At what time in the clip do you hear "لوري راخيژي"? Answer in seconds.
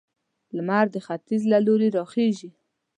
1.65-2.49